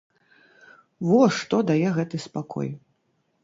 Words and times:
Во 1.11 1.21
што 1.41 1.61
дае 1.73 1.87
гэты 2.01 2.17
спакой! 2.27 2.77